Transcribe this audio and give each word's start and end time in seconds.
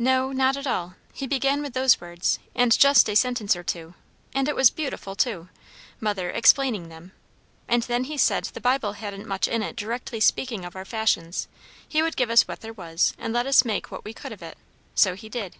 "No, 0.00 0.32
not 0.32 0.56
at 0.56 0.66
all. 0.66 0.94
He 1.12 1.28
began 1.28 1.62
with 1.62 1.74
those 1.74 2.00
words, 2.00 2.40
and 2.56 2.76
just 2.76 3.08
a 3.08 3.14
sentence 3.14 3.54
or 3.54 3.62
two 3.62 3.94
and 4.34 4.48
it 4.48 4.56
was 4.56 4.68
beautiful, 4.68 5.14
too, 5.14 5.48
mother 6.00 6.28
explaining 6.28 6.88
them; 6.88 7.12
and 7.68 7.84
then 7.84 8.02
he 8.10 8.16
said 8.18 8.46
the 8.46 8.60
Bible 8.60 8.94
hadn't 8.94 9.28
much 9.28 9.46
in 9.46 9.62
it 9.62 9.76
directly 9.76 10.18
speaking 10.18 10.64
of 10.64 10.74
our 10.74 10.84
fashions; 10.84 11.46
he 11.88 12.02
would 12.02 12.16
give 12.16 12.30
us 12.30 12.48
what 12.48 12.62
there 12.62 12.72
was, 12.72 13.14
and 13.16 13.32
let 13.32 13.46
us 13.46 13.64
make 13.64 13.92
what 13.92 14.04
we 14.04 14.12
could 14.12 14.32
of 14.32 14.42
it; 14.42 14.58
so 14.96 15.14
he 15.14 15.28
did." 15.28 15.54